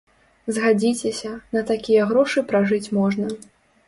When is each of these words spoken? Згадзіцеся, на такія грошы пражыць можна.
Згадзіцеся, 0.55 1.29
на 1.55 1.63
такія 1.71 2.07
грошы 2.13 2.43
пражыць 2.53 2.91
можна. 2.99 3.29